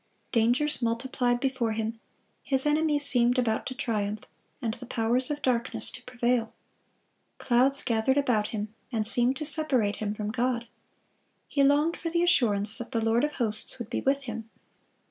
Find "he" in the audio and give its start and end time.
11.47-11.63